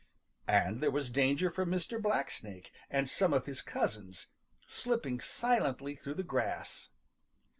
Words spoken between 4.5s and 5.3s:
slipping